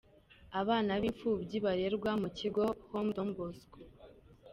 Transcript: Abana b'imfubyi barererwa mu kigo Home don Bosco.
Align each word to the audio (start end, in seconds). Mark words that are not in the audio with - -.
Abana 0.59 0.91
b'imfubyi 1.01 1.57
barererwa 1.65 2.11
mu 2.21 2.29
kigo 2.37 2.63
Home 2.89 3.11
don 3.15 3.29
Bosco. 3.37 3.77